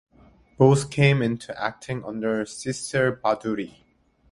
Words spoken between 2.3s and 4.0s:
Sisir Bhaduri.